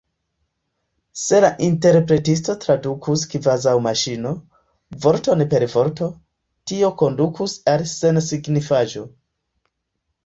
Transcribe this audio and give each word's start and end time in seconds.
Se 1.23 1.41
la 1.43 1.51
interpretisto 1.65 2.55
tradukus 2.63 3.25
kvazaŭ 3.33 3.73
maŝino, 3.89 4.31
vorton 5.05 5.47
per 5.55 5.67
vorto, 5.75 6.09
tio 6.73 6.91
kondukus 7.03 7.57
al 7.77 7.85
sensignifaĵo. 7.97 9.09